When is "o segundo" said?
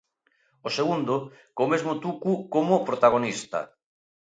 0.67-1.13